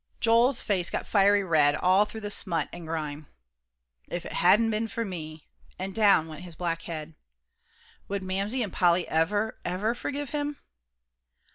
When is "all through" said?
1.75-2.21